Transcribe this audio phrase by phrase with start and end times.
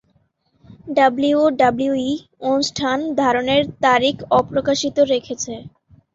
[0.95, 2.09] WWE
[2.47, 5.53] অনুষ্ঠান ধারণের তারিখ অপ্রকাশিত রেখেছে।